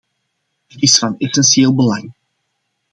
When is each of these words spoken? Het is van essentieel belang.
Het 0.67 0.81
is 0.81 0.97
van 0.97 1.17
essentieel 1.17 1.75
belang. 1.75 2.13